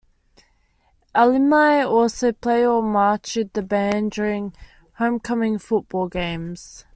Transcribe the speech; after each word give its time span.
Alumni 1.13 1.83
also 1.83 2.31
play 2.31 2.65
or 2.65 2.81
march 2.81 3.35
with 3.35 3.53
the 3.53 3.61
band 3.61 4.09
during 4.09 4.51
homecoming 4.97 5.59
football 5.59 6.07
games. 6.07 6.85